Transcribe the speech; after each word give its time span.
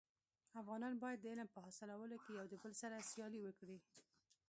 افغانان 0.61 0.93
باید 1.03 1.19
د 1.21 1.25
علم 1.31 1.47
په 1.53 1.59
حاصلولو 1.65 2.17
کي 2.23 2.31
يو 2.39 2.45
دبل 2.53 2.73
سره 2.81 3.05
سیالي 3.11 3.39
وکړي. 3.43 3.77